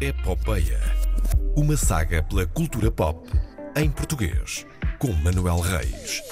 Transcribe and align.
Epopeia. 0.00 0.80
Uma 1.56 1.76
saga 1.76 2.22
pela 2.22 2.46
cultura 2.46 2.90
pop 2.90 3.28
em 3.76 3.90
português, 3.90 4.66
com 4.98 5.12
Manuel 5.12 5.60
Reis. 5.60 6.22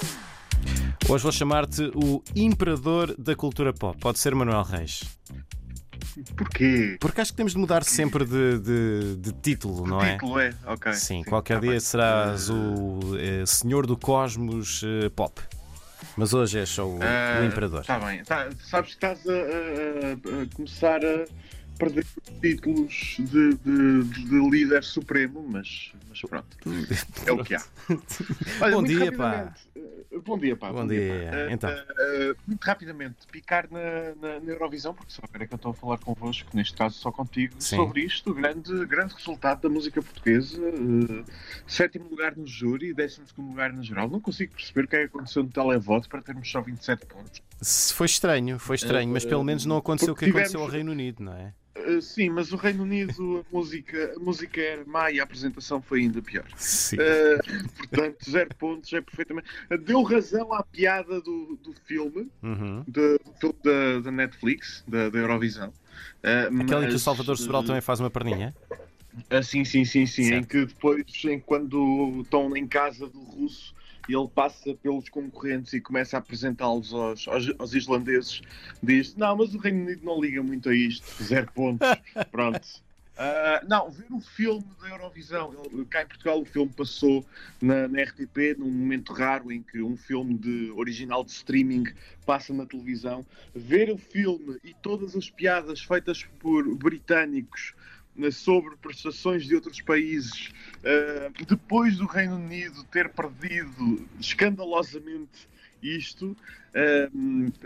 Hoje 1.09 1.23
vou 1.23 1.31
chamar-te 1.31 1.83
o 1.95 2.23
Imperador 2.35 3.13
da 3.17 3.35
Cultura 3.35 3.73
Pop. 3.73 3.97
Pode 3.99 4.19
ser 4.19 4.33
Manuel 4.33 4.63
Reis. 4.63 5.03
Porquê? 6.37 6.97
Porque 6.99 7.19
acho 7.21 7.31
que 7.31 7.37
temos 7.37 7.53
de 7.53 7.57
mudar 7.57 7.83
sempre 7.83 8.23
de, 8.25 8.59
de- 8.59 9.15
de 9.17 9.31
título, 9.33 9.85
não 9.87 10.01
é? 10.01 10.13
Título 10.13 10.39
é? 10.39 10.53
Ok. 10.65 10.93
Sim, 10.93 11.23
qualquer 11.23 11.55
tá 11.55 11.59
dia 11.61 11.71
bem. 11.71 11.79
serás 11.79 12.49
o 12.49 12.99
eh, 13.17 13.45
Senhor 13.45 13.85
do 13.85 13.97
Cosmos 13.97 14.81
eh, 14.85 15.09
Pop. 15.09 15.41
Mas 16.15 16.33
hoje 16.33 16.59
és 16.59 16.69
só 16.69 16.85
o, 16.87 16.97
o 16.97 16.99
Ah, 17.01 17.43
Imperador. 17.45 17.81
Está 17.81 17.99
bem. 17.99 18.23
Tá, 18.23 18.47
sabes 18.63 18.95
que 18.95 19.05
estás 19.05 19.19
a, 19.27 19.31
a- 19.31 20.39
a- 20.39 20.43
a 20.43 20.55
começar 20.55 20.99
a 21.03 21.25
perder 21.77 22.05
títulos 22.41 23.15
de, 23.19 23.53
de- 23.55 24.03
de 24.03 24.49
líder 24.49 24.83
supremo, 24.83 25.45
mas, 25.47 25.91
mas 26.09 26.21
pronto. 26.21 26.57
É 27.25 27.31
o 27.31 27.43
que 27.43 27.55
há. 27.55 27.63
Olha, 28.61 28.75
Bom 28.75 28.83
dia, 28.83 29.11
pá. 29.11 29.53
eh, 29.75 29.83
Bom 30.23 30.37
dia, 30.37 30.55
pá. 30.55 30.71
Bom 30.71 30.87
dia, 30.87 30.99
pá. 31.31 31.37
Eh, 31.37 31.47
então. 31.51 31.69
eh, 31.69 31.85
eh, 31.99 32.35
muito 32.47 32.63
rapidamente, 32.63 33.27
picar 33.31 33.67
na, 33.71 33.79
na, 34.21 34.39
na 34.39 34.51
Eurovisão, 34.51 34.93
porque 34.93 35.11
só 35.11 35.21
agora 35.27 35.43
é 35.43 35.47
que 35.47 35.53
eu 35.53 35.57
estou 35.57 35.71
a 35.71 35.73
falar 35.73 35.97
convosco, 35.97 36.49
neste 36.55 36.75
caso 36.77 36.95
só 36.99 37.11
contigo, 37.11 37.55
Sim. 37.59 37.77
sobre 37.77 38.01
isto, 38.01 38.29
o 38.31 38.33
grande, 38.33 38.85
grande 38.85 39.13
resultado 39.15 39.61
da 39.61 39.69
música 39.69 40.01
portuguesa. 40.01 40.61
eh, 40.61 41.23
sétimo 41.67 42.07
lugar 42.09 42.35
no 42.37 42.45
júri 42.45 42.89
e 42.89 42.93
décimo 42.93 43.25
segundo 43.27 43.49
lugar 43.49 43.73
na 43.73 43.81
geral. 43.81 44.07
Não 44.09 44.19
consigo 44.21 44.53
perceber 44.53 44.85
o 44.85 44.87
que 44.87 44.95
é 44.95 44.99
que 44.99 45.05
aconteceu 45.05 45.43
no 45.43 45.49
televoto 45.49 46.07
para 46.07 46.21
termos 46.21 46.49
só 46.49 46.61
27 46.61 47.05
pontos. 47.07 47.41
Foi 47.93 48.05
estranho, 48.05 48.59
foi 48.59 48.75
estranho, 48.75 49.11
mas 49.11 49.25
pelo 49.25 49.43
menos 49.43 49.65
não 49.65 49.77
aconteceu 49.77 50.13
o 50.13 50.15
que 50.15 50.25
porque 50.25 50.37
aconteceu 50.37 50.59
ao 50.61 50.67
tivemos- 50.67 50.73
Reino 50.73 50.91
Unido, 50.91 51.23
não 51.23 51.33
é? 51.33 51.53
Uh, 51.75 51.99
sim, 52.01 52.29
mas 52.29 52.53
o 52.53 52.55
Reino 52.55 52.83
Unido, 52.83 53.43
a 53.49 53.55
música, 53.55 54.13
a 54.15 54.19
música 54.19 54.61
era 54.61 54.85
má 54.85 55.09
e 55.09 55.19
a 55.19 55.23
apresentação 55.23 55.81
foi 55.81 56.01
ainda 56.01 56.21
pior. 56.21 56.45
Sim. 56.55 56.97
Uh, 56.97 57.67
portanto, 57.77 58.29
zero 58.29 58.49
pontos 58.59 58.93
é 58.93 59.01
perfeitamente. 59.01 59.47
uh, 59.71 59.77
Deu 59.79 60.03
razão 60.03 60.53
à 60.53 60.61
piada 60.63 61.19
do, 61.19 61.57
do 61.63 61.73
filme, 61.85 62.29
Uhum. 62.43 62.83
do, 62.87 63.17
do 63.17 63.33
filme 63.39 63.55
da, 63.63 63.99
da 64.01 64.11
Netflix, 64.11 64.83
da, 64.87 65.09
da 65.09 65.17
Eurovisão. 65.17 65.69
Uh, 66.23 66.61
Aquele 66.61 66.61
em 66.61 66.65
que 66.65 66.89
o 66.89 66.91
mas, 66.93 67.01
Salvador 67.01 67.37
Sobral 67.37 67.63
também 67.63 67.81
faz 67.81 67.99
uma 67.99 68.09
perninha? 68.09 68.55
ah, 69.31 69.41
sim, 69.41 69.65
sim, 69.65 69.83
sim, 69.83 70.05
sim. 70.05 70.21
Em 70.23 70.29
Certo. 70.29 70.47
que 70.47 70.65
depois, 70.65 71.03
em, 71.25 71.39
quando 71.39 72.21
estão 72.21 72.55
em 72.55 72.67
casa 72.67 73.07
do 73.07 73.19
russo, 73.19 73.73
ele 74.07 74.27
passa 74.27 74.73
pelos 74.75 75.09
concorrentes 75.09 75.73
e 75.73 75.81
começa 75.81 76.17
a 76.17 76.19
apresentá-los 76.19 76.93
aos, 76.93 77.27
aos, 77.27 77.51
aos 77.57 77.73
islandeses. 77.73 78.41
Diz: 78.81 79.15
Não, 79.15 79.37
mas 79.37 79.53
o 79.53 79.57
Reino 79.57 79.83
Unido 79.83 80.03
não 80.03 80.21
liga 80.21 80.41
muito 80.43 80.69
a 80.69 80.75
isto, 80.75 81.23
zero 81.23 81.51
pontos. 81.53 81.87
Pronto. 82.31 82.83
Ah, 83.15 83.61
não, 83.67 83.91
ver 83.91 84.11
o 84.11 84.19
filme 84.19 84.65
da 84.81 84.89
Eurovisão. 84.89 85.53
Cá 85.89 86.01
em 86.01 86.07
Portugal, 86.07 86.41
o 86.41 86.45
filme 86.45 86.71
passou 86.75 87.23
na, 87.61 87.87
na 87.87 88.01
RTP, 88.01 88.57
num 88.57 88.71
momento 88.71 89.13
raro 89.13 89.51
em 89.51 89.61
que 89.61 89.81
um 89.81 89.95
filme 89.95 90.33
de 90.33 90.71
original 90.71 91.23
de 91.23 91.31
streaming 91.31 91.83
passa 92.25 92.53
na 92.53 92.65
televisão. 92.65 93.23
Ver 93.53 93.91
o 93.91 93.97
filme 93.97 94.57
e 94.63 94.73
todas 94.73 95.15
as 95.15 95.29
piadas 95.29 95.81
feitas 95.81 96.23
por 96.39 96.63
britânicos 96.75 97.75
sobre 98.31 98.75
prestações 98.77 99.45
de 99.45 99.55
outros 99.55 99.81
países, 99.81 100.51
ah, 100.83 101.31
depois 101.47 101.97
do 101.97 102.05
Reino 102.05 102.35
Unido 102.35 102.83
ter 102.85 103.09
perdido 103.09 104.07
escandalosamente 104.19 105.47
isto, 105.81 106.35
ah, 106.75 107.09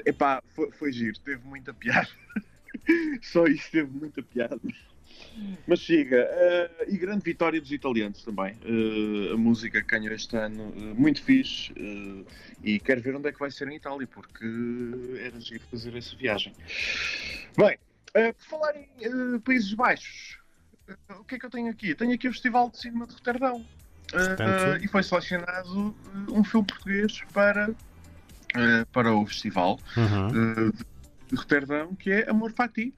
epá, 0.05 0.41
foi, 0.55 0.71
foi 0.71 0.91
giro, 0.91 1.19
teve 1.19 1.45
muita 1.45 1.73
piada. 1.73 2.09
Só 3.21 3.45
isso 3.45 3.69
teve 3.71 3.91
muita 3.91 4.21
piada. 4.23 4.59
Mas 5.67 5.79
chega, 5.79 6.27
ah, 6.31 6.85
e 6.87 6.97
grande 6.97 7.23
vitória 7.23 7.59
dos 7.61 7.71
italianos 7.71 8.23
também. 8.23 8.55
Ah, 8.63 9.33
a 9.33 9.37
música 9.37 9.81
que 9.81 9.87
ganhou 9.87 10.13
este 10.13 10.35
ano, 10.35 10.73
ah, 10.75 10.93
muito 10.95 11.21
fixe. 11.21 11.73
e 12.63 12.79
quero 12.79 13.01
ver 13.01 13.15
onde 13.15 13.29
é 13.29 13.31
que 13.31 13.39
vai 13.39 13.51
ser 13.51 13.67
em 13.67 13.75
Itália, 13.75 14.07
porque 14.07 14.45
era 15.19 15.39
giro 15.39 15.63
fazer 15.69 15.95
essa 15.95 16.15
viagem. 16.15 16.53
Bem, 17.57 17.77
ah, 18.13 18.33
por 18.33 18.45
falar 18.45 18.75
em 18.75 18.87
ah, 19.05 19.39
Países 19.43 19.73
Baixos, 19.73 20.39
ah, 21.09 21.15
o 21.19 21.23
que 21.23 21.35
é 21.35 21.39
que 21.39 21.45
eu 21.45 21.49
tenho 21.49 21.69
aqui? 21.69 21.93
Tenho 21.95 22.13
aqui 22.13 22.27
o 22.27 22.31
Festival 22.31 22.69
de 22.69 22.79
Cinema 22.79 23.07
de 23.07 23.13
Roterdão. 23.13 23.65
E 24.81 24.87
foi 24.87 25.03
selecionado 25.03 25.93
um 26.29 26.43
filme 26.43 26.65
português 26.65 27.21
para, 27.33 27.69
para 28.93 29.13
o 29.13 29.25
festival 29.25 29.77
Uhum. 29.97 30.27
uh, 30.69 30.71
de 31.27 31.35
Roterdão, 31.35 31.93
que 31.93 32.11
é 32.11 32.29
Amor 32.29 32.53
Fati. 32.53 32.93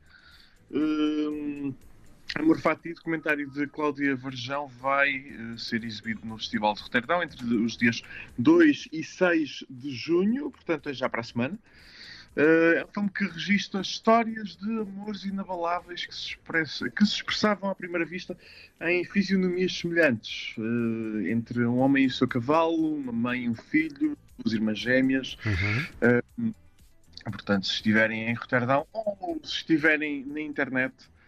Amor 2.36 2.62
Fati, 2.62 2.94
documentário 2.94 3.50
de 3.50 3.66
Cláudia 3.66 4.16
Varjão, 4.16 4.68
vai 4.68 5.18
uh, 5.20 5.58
ser 5.58 5.84
exibido 5.84 6.22
no 6.24 6.38
Festival 6.38 6.76
de 6.76 6.82
Roterdão 6.82 7.24
entre 7.24 7.44
os 7.56 7.76
dias 7.76 8.04
2 8.38 8.90
e 8.92 9.04
6 9.04 9.66
de 9.68 9.90
junho, 9.90 10.52
portanto 10.52 10.90
é 10.90 10.94
já 10.94 11.10
para 11.10 11.22
a 11.22 11.24
semana. 11.24 11.58
É 12.36 12.86
um 12.86 12.88
filme 12.94 13.10
que 13.10 13.24
registra 13.26 13.82
histórias 13.82 14.56
de 14.56 14.80
amores 14.80 15.26
inabaláveis 15.26 16.06
que 16.06 16.16
se, 16.16 16.28
expressa- 16.28 16.90
que 16.90 17.06
se 17.06 17.16
expressavam 17.16 17.70
à 17.70 17.76
primeira 17.76 18.06
vista 18.06 18.38
em 18.82 19.04
fisionomias 19.04 19.78
semelhantes 19.78 20.56
uh, 20.58 21.28
entre 21.28 21.66
um 21.66 21.80
homem 21.80 22.06
e 22.06 22.08
o 22.08 22.12
seu 22.12 22.28
cavalo, 22.28 22.96
uma 22.96 23.12
mãe 23.12 23.44
e 23.44 23.50
um 23.50 23.56
filho, 23.56 24.18
duas 24.38 24.54
irmãs 24.54 24.80
gêmeas. 24.80 25.38
Uhum. 25.46 26.54
Portanto, 27.26 27.68
se 27.68 27.74
estiverem 27.74 28.30
em 28.30 28.34
Roterdão 28.34 28.88
ou 28.94 29.40
se 29.44 29.58
estiverem 29.58 30.26
na 30.26 30.40
internet 30.40 30.94
eh, 31.00 31.19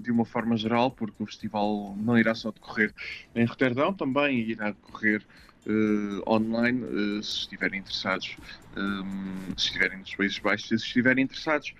de 0.00 0.10
uma 0.10 0.24
forma 0.24 0.56
geral, 0.56 0.90
porque 0.90 1.22
o 1.22 1.26
festival 1.26 1.96
não 1.96 2.18
irá 2.18 2.34
só 2.34 2.50
decorrer 2.50 2.94
em 3.34 3.44
Roterdão, 3.44 3.94
também 3.94 4.38
irá 4.40 4.70
decorrer 4.70 5.26
eh, 5.66 6.22
online, 6.26 7.18
eh, 7.18 7.22
se 7.22 7.40
estiverem 7.40 7.80
interessados, 7.80 8.38
eh, 8.76 9.50
se 9.56 9.66
estiverem 9.66 9.98
nos 9.98 10.14
Países 10.14 10.38
Baixos, 10.38 10.68
se 10.68 10.74
estiverem 10.74 11.24
interessados, 11.24 11.74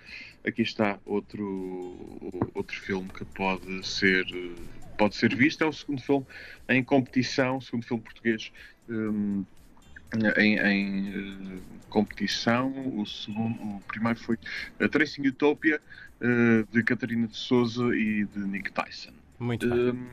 aqui 0.45 0.63
está 0.63 1.01
outro, 1.05 2.31
outro 2.55 2.77
filme 2.77 3.11
que 3.11 3.25
pode 3.25 3.87
ser, 3.87 4.25
pode 4.97 5.17
ser 5.17 5.35
visto, 5.35 5.63
é 5.63 5.67
o 5.67 5.73
segundo 5.73 6.03
filme 6.03 6.27
em 6.69 6.85
competição, 6.85 7.57
o 7.59 7.63
segundo 7.63 7.87
filme 7.87 8.03
português 8.03 8.53
eh, 8.89 9.45
em, 10.37 10.59
em, 10.59 11.09
eh, 11.09 11.59
competição. 11.89 12.73
O, 12.99 13.07
segundo, 13.07 13.61
o 13.63 13.81
primeiro 13.89 14.19
foi 14.19 14.39
a 14.81 14.89
Tracing 14.89 15.27
Utopia, 15.27 15.81
eh, 16.21 16.65
de 16.73 16.83
Catarina 16.83 17.27
de 17.27 17.37
Souza 17.37 17.85
e 17.95 18.25
de 18.25 18.39
Nick 18.41 18.73
Tyson. 18.73 19.13
Muito 19.39 19.69
bem. 19.69 19.79
Um, 19.79 20.07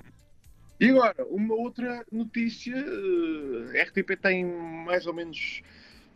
e 0.79 0.89
agora, 0.89 1.25
uma 1.25 1.55
outra 1.55 2.05
notícia: 2.11 2.75
eh, 2.75 3.79
a 3.79 3.83
RTP 3.83 4.15
tem 4.21 4.45
mais 4.45 5.07
ou 5.07 5.13
menos 5.13 5.63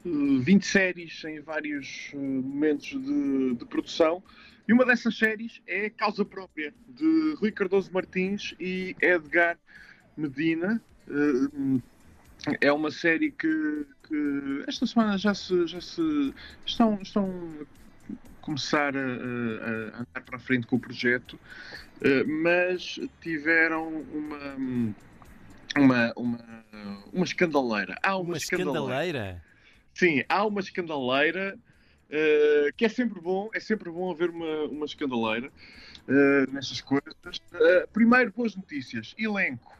eh, 0.05 0.09
20 0.39 0.65
séries 0.65 1.23
em 1.25 1.39
vários 1.39 2.11
eh, 2.13 2.17
momentos 2.17 2.89
de, 2.89 3.55
de 3.55 3.65
produção. 3.65 4.23
E 4.67 4.73
uma 4.73 4.85
dessas 4.85 5.17
séries 5.17 5.61
é 5.65 5.89
Causa 5.89 6.23
Própria, 6.23 6.73
de 6.87 7.33
Rui 7.37 7.51
Cardoso 7.51 7.91
Martins 7.91 8.53
e 8.59 8.95
Edgar 9.01 9.57
Medina. 10.15 10.81
É 12.59 12.71
uma 12.71 12.89
série 12.91 13.31
que, 13.31 13.85
que 14.07 14.63
esta 14.67 14.85
semana 14.87 15.17
já 15.17 15.33
se, 15.33 15.67
já 15.67 15.79
se 15.79 16.33
estão, 16.65 16.99
estão 17.01 17.29
a 18.09 18.41
começar 18.41 18.95
a, 18.95 18.99
a- 18.99 19.99
andar 19.99 20.21
para 20.25 20.37
a 20.37 20.39
frente 20.39 20.65
com 20.65 20.75
o 20.75 20.79
projeto, 20.79 21.39
eh, 22.01 22.23
mas 22.23 22.99
tiveram 23.21 23.87
uma, 24.11 24.55
uma, 25.77 26.13
uma, 26.15 26.65
uma 27.13 27.23
escandaleira. 27.25 27.95
Há 28.01 28.17
uma, 28.17 28.29
Uma 28.29 28.37
escandaleira? 28.37 29.43
Sim, 29.93 30.23
há 30.27 30.43
uma 30.45 30.61
escandaleira 30.61 31.59
eh, 32.09 32.71
que 32.75 32.85
é 32.85 32.89
sempre 32.89 33.21
bom, 33.21 33.49
é 33.53 33.59
sempre 33.59 33.91
bom 33.91 34.09
haver 34.09 34.31
uma, 34.31 34.63
uma 34.65 34.85
escandaleira 34.85 35.51
eh, 36.07 36.45
nestas 36.51 36.81
coisas. 36.81 37.13
Primeiro, 37.93 38.31
boas 38.35 38.55
notícias. 38.55 39.13
Elenco. 39.15 39.77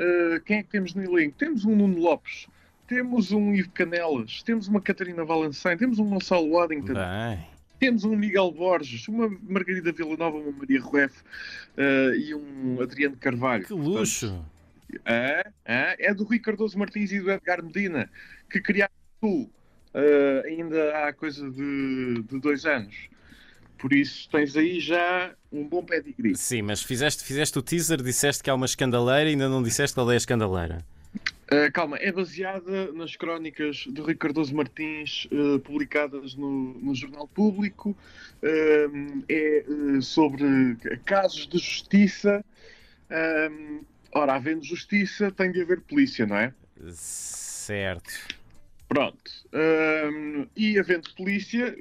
Eh, 0.00 0.40
quem 0.46 0.58
é 0.58 0.62
que 0.62 0.70
temos 0.70 0.94
no 0.94 1.02
elenco? 1.02 1.36
Temos 1.36 1.66
um 1.66 1.76
Nuno 1.76 1.98
Lopes, 1.98 2.46
temos 2.86 3.32
um 3.32 3.54
Ivo 3.54 3.70
Canelas, 3.70 4.42
temos 4.42 4.66
uma 4.66 4.80
Catarina 4.80 5.24
Valencem, 5.26 5.76
temos 5.76 5.98
um 5.98 6.08
Gonçalo 6.08 6.50
Waddington, 6.52 6.94
Bem. 6.94 7.46
temos 7.78 8.04
um 8.04 8.16
Miguel 8.16 8.50
Borges, 8.50 9.06
uma 9.08 9.28
Margarida 9.42 9.92
Villanova, 9.92 10.38
uma 10.38 10.52
Maria 10.52 10.80
Rueff 10.80 11.22
eh, 11.76 12.12
e 12.16 12.34
um 12.34 12.80
Adriano 12.80 13.16
Carvalho. 13.16 13.66
Que 13.66 13.74
luxo! 13.74 14.42
É, 15.04 15.46
é, 15.66 15.96
é 16.08 16.14
do 16.14 16.24
Rui 16.24 16.38
Cardoso 16.38 16.78
Martins 16.78 17.12
e 17.12 17.20
do 17.20 17.30
Edgar 17.30 17.62
Medina, 17.62 18.10
que 18.48 18.58
criaram 18.58 18.92
tu 19.20 19.50
eh, 19.92 20.42
ainda 20.46 20.96
há 20.96 21.12
coisa 21.12 21.48
de, 21.50 22.22
de 22.22 22.40
dois 22.40 22.64
anos. 22.64 23.10
Por 23.80 23.92
isso 23.94 24.28
tens 24.30 24.56
aí 24.56 24.78
já 24.78 25.32
um 25.50 25.66
bom 25.66 25.82
pedigree. 25.82 26.36
Sim, 26.36 26.62
mas 26.62 26.82
fizeste, 26.82 27.24
fizeste 27.24 27.58
o 27.58 27.62
teaser, 27.62 28.02
disseste 28.02 28.42
que 28.42 28.50
há 28.50 28.54
uma 28.54 28.66
escandaleira 28.66 29.30
e 29.30 29.32
ainda 29.32 29.48
não 29.48 29.62
disseste 29.62 29.94
qual 29.94 30.10
é 30.10 30.14
a 30.14 30.18
escandaleira. 30.18 30.84
Uh, 31.50 31.72
calma, 31.72 31.96
é 31.96 32.12
baseada 32.12 32.92
nas 32.92 33.16
crónicas 33.16 33.78
de 33.78 34.00
Rui 34.00 34.14
Cardoso 34.14 34.54
Martins, 34.54 35.26
uh, 35.32 35.58
publicadas 35.58 36.36
no, 36.36 36.74
no, 36.74 36.94
Jornal 36.94 37.26
Público. 37.26 37.96
Uh, 38.40 39.24
é 39.28 39.64
sobre 40.00 40.76
casos 41.04 41.48
de 41.48 41.58
justiça. 41.58 42.44
ora, 44.12 44.34
havendo 44.34 44.62
justiça, 44.62 45.32
tem 45.32 45.50
de 45.50 45.62
haver 45.62 45.80
polícia, 45.80 46.24
não 46.24 46.36
é? 46.36 46.54
Certo. 46.92 48.12
Pronto. 48.86 49.30
e 50.56 50.78
havendo 50.78 51.12
polícia, 51.14 51.76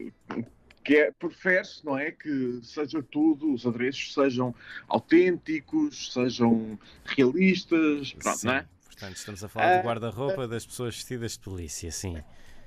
que 0.90 0.98
é, 0.98 1.12
prefere-se, 1.12 1.86
não 1.86 1.96
é, 1.96 2.10
que 2.10 2.62
seja 2.64 3.04
tudo, 3.04 3.54
os 3.54 3.64
adereços 3.64 4.12
sejam 4.12 4.56
autênticos, 4.88 6.12
sejam 6.12 6.80
realistas, 7.06 8.14
pronto, 8.14 8.44
não 8.44 8.54
é? 8.54 8.66
Portanto, 8.86 9.16
estamos 9.16 9.44
a 9.44 9.48
falar 9.48 9.78
do 9.78 9.88
guarda-roupa 9.88 10.48
das 10.48 10.66
pessoas 10.66 10.96
vestidas 10.96 11.34
de 11.34 11.42
polícia, 11.42 11.92
sim. 11.92 12.18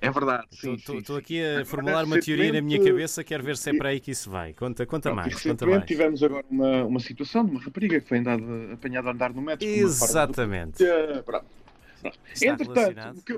É 0.01 0.09
verdade. 0.09 0.47
Estou 0.53 1.17
aqui 1.17 1.43
a 1.43 1.65
formular 1.65 2.05
uma 2.05 2.21
teoria 2.21 2.53
na 2.53 2.61
minha 2.61 2.79
cabeça, 2.85 3.25
quero 3.25 3.43
ver 3.43 3.57
se 3.57 3.71
é 3.71 3.77
para 3.77 3.89
aí 3.89 3.99
que 3.99 4.13
isso 4.13 4.31
vai. 4.31 4.53
Conta, 4.53 4.87
conta 4.87 5.11
Pronto, 5.11 5.17
mais. 5.17 5.43
Conta 5.43 5.67
mais. 5.67 5.85
tivemos 5.85 6.23
agora 6.23 6.47
uma, 6.49 6.85
uma 6.85 7.01
situação 7.01 7.45
de 7.45 7.51
uma 7.51 7.61
rapariga 7.61 8.01
que 8.01 8.09
foi 8.09 8.19
andada, 8.19 8.45
apanhada 8.73 9.09
a 9.09 9.13
andar 9.13 9.35
no 9.35 9.43
metro. 9.43 9.67
Exatamente. 9.67 10.79
Do... 10.79 11.25
Pronto. 11.25 11.47
Pronto. 12.01 12.19
Entretanto, 12.41 13.19
o 13.19 13.23
que 13.23 13.33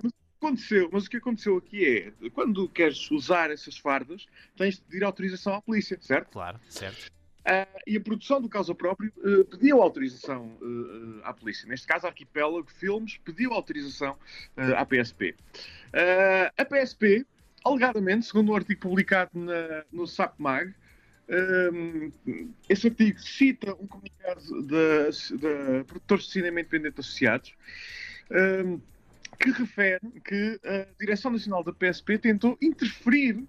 aconteceu, 0.45 0.89
mas 0.93 1.07
o 1.07 1.11
que 1.11 1.17
aconteceu 1.17 1.57
aqui 1.57 2.13
é, 2.23 2.31
quando 2.31 2.69
queres 2.69 3.11
usar 3.11 3.51
essas 3.51 3.79
fardas, 3.79 4.27
tens 4.57 4.77
de 4.77 4.83
pedir 4.83 5.03
autorização 5.03 5.55
à 5.55 5.63
polícia, 5.63 5.99
certo? 6.01 6.33
Claro, 6.33 6.61
certo. 6.69 7.11
Uh, 7.45 7.81
e 7.87 7.97
a 7.97 8.01
produção 8.01 8.41
do 8.41 8.49
caso 8.49 8.75
próprio 8.75 9.13
uh, 9.19 9.45
pediu 9.45 9.83
autorização 9.83 10.57
uh, 10.63 11.21
à 11.25 11.35
polícia. 11.35 11.69
Neste 11.69 11.87
caso, 11.87 12.07
a 12.07 12.09
Arquipélago 12.09 12.71
Filmes 12.71 13.19
pediu 13.19 13.53
autorização 13.53 14.17
à 14.57 14.85
PSP. 14.87 15.35
a 16.57 16.65
PSP, 16.65 17.27
alegadamente, 17.63 18.27
segundo 18.27 18.53
um 18.53 18.57
artigo 18.57 18.81
publicado 18.81 19.31
na, 19.35 19.85
no 19.93 20.07
SAPMAG, 20.07 20.75
esse 22.69 22.87
artigo 22.87 23.19
cita 23.19 23.75
um 23.75 23.87
comunicado 23.87 24.63
da, 24.63 25.05
da 25.39 25.85
Produtores 25.85 26.25
de 26.25 26.33
Cinema 26.33 26.61
Independente 26.61 27.01
Associados, 27.01 27.55
que 29.35 29.51
refere 29.51 30.01
que 30.25 30.61
a 30.65 30.87
Direção 30.99 31.31
Nacional 31.31 31.63
da 31.63 31.73
PSP 31.73 32.19
tentou 32.19 32.57
interferir 32.61 33.45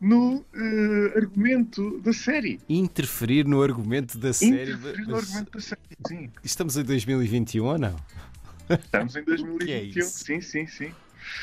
no 0.00 0.38
uh, 0.38 1.16
argumento 1.16 2.00
da 2.00 2.12
série. 2.12 2.58
Interferir 2.68 3.46
no 3.46 3.62
argumento 3.62 4.18
da 4.18 4.32
série? 4.32 4.72
Interferir 4.72 5.06
no 5.06 5.16
argumento 5.16 5.52
da 5.52 5.60
série, 5.60 5.80
sim. 6.08 6.30
Estamos 6.42 6.76
em 6.76 6.82
2021 6.82 7.64
ou 7.64 7.78
não? 7.78 7.96
Estamos 8.68 9.14
em 9.14 9.22
2021, 9.24 10.00
é 10.00 10.04
sim, 10.04 10.40
sim, 10.40 10.66
sim. 10.66 10.92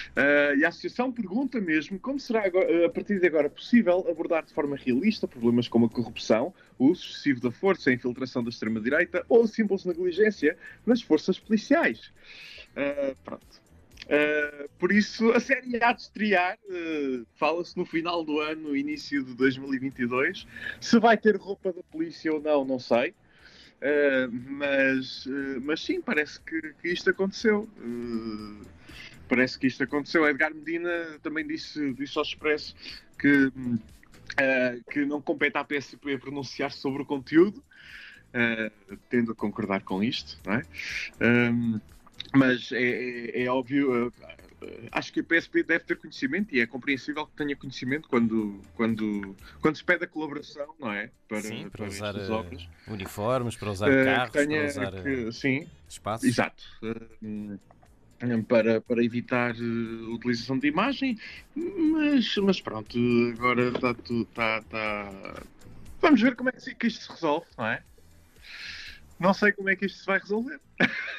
Uh, 0.09 0.57
e 0.57 0.65
a 0.65 0.68
Associação 0.68 1.09
pergunta 1.09 1.62
mesmo 1.62 1.97
como 2.00 2.19
será 2.19 2.45
agora, 2.45 2.86
a 2.86 2.89
partir 2.89 3.18
de 3.19 3.25
agora 3.25 3.50
possível 3.50 4.06
abordar 4.09 4.45
de 4.45 4.53
forma 4.53 4.75
realista 4.75 5.25
problemas 5.25 5.69
como 5.69 5.86
a 5.86 5.89
corrupção, 5.89 6.53
o 6.77 6.88
uso 6.88 7.06
excessivo 7.06 7.39
da 7.39 7.51
força, 7.51 7.89
a 7.89 7.94
infiltração 7.94 8.44
da 8.44 8.50
extrema-direita 8.50 9.25
ou 9.30 9.44
a 9.44 9.47
simples 9.47 9.86
negligência 9.86 10.57
nas 10.86 11.01
forças 11.01 11.39
policiais. 11.39 12.12
Uh, 12.75 13.15
pronto. 13.24 13.69
Uh, 14.10 14.68
por 14.80 14.92
isso, 14.92 15.32
a 15.34 15.40
série 15.40 15.82
há 15.84 15.94
de 15.94 16.02
estrear, 16.02 16.58
uh, 16.68 17.28
fala-se 17.36 17.78
no 17.78 17.86
final 17.86 18.24
do 18.24 18.40
ano, 18.40 18.76
início 18.76 19.24
de 19.24 19.36
2022. 19.36 20.48
Se 20.82 21.00
vai 21.00 21.16
ter 21.16 21.36
roupa 21.36 21.72
da 21.72 21.84
polícia 21.84 22.34
ou 22.34 22.42
não, 22.42 22.66
não 22.66 22.80
sei. 22.80 23.12
Uh, 23.12 24.30
mas, 24.32 25.28
mas 25.62 25.82
sim, 25.82 26.02
parece 26.02 26.42
que, 26.42 26.60
que 26.82 26.90
isto 26.90 27.12
aconteceu. 27.12 27.70
parece 29.28 29.60
que 29.60 29.68
isto 29.68 29.84
aconteceu. 29.84 30.28
Edgar 30.28 30.56
Medina 30.56 31.20
também 31.22 31.46
disse, 31.46 31.94
disse 31.94 32.18
ao 32.18 32.24
Expresso 32.24 32.76
que, 33.20 33.52
que 34.92 35.06
não 35.06 35.22
compete 35.22 35.56
à 35.56 35.64
PSP 35.64 36.18
pronunciar 36.18 36.72
sobre 36.72 37.04
o 37.04 37.06
conteúdo, 37.06 37.64
tendo 39.08 39.32
a 39.32 39.36
concordar 39.36 39.84
com 39.84 40.04
isto, 40.04 40.40
não 40.46 40.56
é? 40.56 40.64
Mas 42.34 42.72
é, 42.72 42.81
é, 42.81 43.44
é 43.44 43.50
óbvio, 43.50 44.08
uh, 44.08 44.14
acho 44.92 45.14
que 45.14 45.20
a 45.20 45.24
PSP 45.24 45.64
deve 45.64 45.84
ter 45.84 45.98
conhecimento 45.98 46.54
e 46.54 46.60
é 46.60 46.68
compreensível 46.68 47.26
que 47.26 47.36
tenha 47.36 47.56
conhecimento 47.56 48.10
quando, 48.10 48.62
quando, 48.76 49.36
quando 49.62 49.76
se 49.76 49.84
pede 49.84 50.04
a 50.04 50.08
colaboração, 50.08 50.74
não 50.80 50.92
é? 50.92 51.10
Para, 51.28 51.42
sim, 51.42 51.70
para, 51.70 51.72
para 51.72 51.88
usar 51.88 52.16
uh, 52.16 52.31
obras. 52.31 52.68
uniformes, 52.88 53.56
para 53.56 53.72
usar 53.72 53.90
uh, 53.90 54.06
carros, 54.06 54.31
tenha, 54.31 54.60
para 54.60 54.68
usar 54.68 55.04
que, 55.04 55.31
sim, 55.31 55.68
espaços. 55.88 56.28
Exato. 56.28 56.64
para, 58.48 58.82
para 58.82 59.04
evitar 59.04 59.56
uh, 59.56 60.14
utilização 60.14 60.58
de 60.60 60.68
imagem, 60.68 61.18
mas, 61.56 62.36
mas 62.38 62.62
pronto, 62.62 62.98
agora 63.34 63.70
está 63.70 63.94
tudo. 63.94 64.24
Está, 64.24 64.60
está... 64.60 65.44
Vamos 66.02 66.22
ver 66.22 66.36
como 66.36 66.50
é 66.50 66.52
que 66.52 66.88
isto 66.88 67.04
se 67.04 67.12
resolve, 67.12 67.46
não 67.58 67.68
é? 67.68 67.84
Não 69.20 69.34
sei 69.34 69.52
como 69.52 69.70
é 69.70 69.75
que 69.75 69.86
isto 69.86 70.00
se 70.00 70.06
vai 70.06 70.20
resolver. 70.20 70.60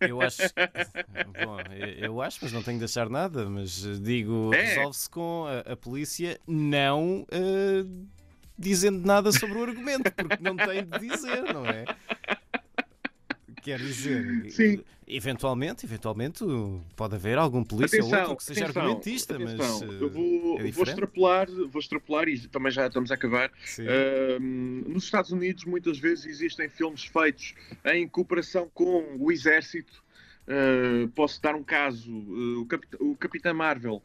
Eu 0.00 0.20
acho. 0.20 0.42
Bom, 1.44 1.58
eu 1.98 2.20
acho, 2.20 2.38
mas 2.42 2.52
não 2.52 2.62
tenho 2.62 2.78
de 2.78 2.84
achar 2.84 3.08
nada. 3.08 3.48
Mas 3.48 3.82
digo, 4.00 4.52
é. 4.54 4.62
resolve-se 4.62 5.10
com 5.10 5.46
a, 5.46 5.72
a, 5.72 5.76
polícia 5.76 6.38
não 6.46 7.22
uh, 7.22 8.06
dizendo 8.58 9.06
nada 9.06 9.30
sobre 9.32 9.58
o 9.58 9.62
argumento, 9.62 10.10
porque 10.12 10.42
não 10.42 10.56
tem 10.56 10.84
de 10.84 10.98
dizer, 10.98 11.42
não 11.52 11.66
é? 11.66 11.84
Quer 13.66 13.80
dizer, 13.80 14.48
Sim. 14.48 14.80
eventualmente, 15.08 15.84
eventualmente 15.84 16.44
pode 16.94 17.16
haver 17.16 17.36
algum 17.36 17.64
polícia 17.64 17.98
atenção, 17.98 18.20
ou 18.20 18.28
outro 18.28 18.36
que 18.36 18.44
seja 18.44 18.62
atenção, 18.66 18.82
argumentista, 18.82 19.34
atenção. 19.34 19.80
mas. 19.80 20.00
Eu 20.00 20.08
vou, 20.08 20.60
é 20.60 20.70
vou, 20.70 20.84
extrapolar, 20.84 21.48
vou 21.50 21.80
extrapolar 21.80 22.28
e 22.28 22.46
também 22.46 22.70
já 22.70 22.86
estamos 22.86 23.10
a 23.10 23.14
acabar. 23.14 23.50
Uh, 23.50 24.38
nos 24.88 25.02
Estados 25.02 25.32
Unidos, 25.32 25.64
muitas 25.64 25.98
vezes 25.98 26.26
existem 26.26 26.68
filmes 26.68 27.06
feitos 27.06 27.54
em 27.86 28.06
cooperação 28.06 28.70
com 28.72 29.16
o 29.18 29.32
exército. 29.32 30.00
Uh, 30.46 31.08
posso 31.08 31.42
dar 31.42 31.56
um 31.56 31.64
caso: 31.64 32.08
uh, 32.08 32.60
o, 32.60 32.66
Capit 32.66 32.96
o 33.00 33.16
Capitão 33.16 33.52
Marvel. 33.52 34.00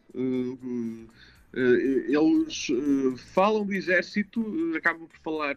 eles 1.54 2.68
falam 3.32 3.64
do 3.64 3.74
exército, 3.74 4.44
acabam 4.76 5.08
por 5.08 5.20
falar 5.20 5.56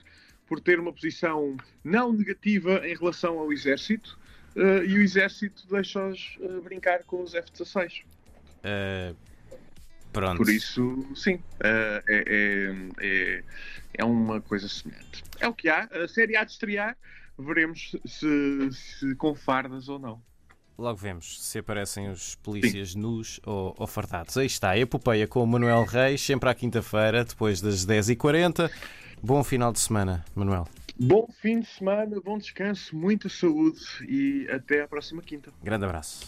por 0.55 0.61
ter 0.61 0.79
uma 0.79 0.93
posição 0.93 1.57
não 1.83 2.13
negativa 2.13 2.87
em 2.87 2.95
relação 2.95 3.41
ao 3.41 3.53
exército 3.53 4.17
uh, 4.55 4.85
e 4.85 4.99
o 4.99 5.03
exército 5.03 5.67
deixa-os 5.69 6.39
uh, 6.39 6.63
brincar 6.63 7.03
com 7.03 7.25
os 7.25 7.35
F-16. 7.35 8.03
Uh, 8.61 9.17
pronto. 10.13 10.37
Por 10.37 10.49
isso, 10.49 11.05
sim, 11.17 11.41
é, 11.59 12.05
é, 12.09 12.75
é, 13.01 13.45
é, 13.95 14.05
uma 14.05 14.41
coisa 14.41 14.69
semelhante. 14.69 15.25
É 15.41 15.49
o 15.49 15.53
que 15.53 15.69
há. 15.69 15.89
A 15.91 16.07
série 16.07 16.37
há 16.37 16.45
de 16.45 16.53
estrear. 16.53 16.97
Veremos 17.37 17.97
se, 18.07 18.71
se 18.71 19.15
com 19.17 19.35
fardas 19.35 19.89
ou 19.89 19.99
não. 19.99 20.23
Logo 20.79 20.97
vemos 20.97 21.43
se 21.43 21.59
aparecem 21.59 22.09
os 22.09 22.37
polícias 22.37 22.93
Sim. 22.93 23.01
nus 23.01 23.41
ou, 23.45 23.75
ou 23.77 23.89
fardados. 23.89 24.37
Aí 24.37 24.47
está, 24.47 24.71
a 24.71 24.79
epopeia 24.79 25.27
com 25.27 25.43
o 25.43 25.47
Manuel 25.49 25.85
Reis, 25.85 26.21
sempre 26.21 26.49
à 26.49 26.55
quinta-feira, 26.55 27.25
depois 27.25 27.61
das 27.61 27.85
10h40. 27.85 28.71
Bom 29.27 29.43
final 29.43 29.73
de 29.73 29.81
semana, 29.81 30.23
Manuel. 30.35 30.67
Bom 31.01 31.27
fim 31.41 31.61
de 31.61 31.67
semana, 31.67 32.21
bom 32.23 32.37
descanso, 32.37 32.95
muita 32.95 33.27
saúde 33.31 33.81
e 34.07 34.47
até 34.51 34.83
à 34.83 34.87
próxima 34.87 35.23
quinta. 35.23 35.51
Grande 35.63 35.87
abraço. 35.87 36.21